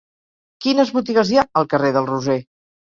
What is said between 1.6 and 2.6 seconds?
al carrer del Roser?